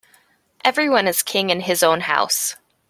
Everyone 0.63 1.07
is 1.07 1.21
king 1.21 1.51
in 1.51 1.59
his 1.59 1.83
own 1.83 1.99
house. 2.01 2.55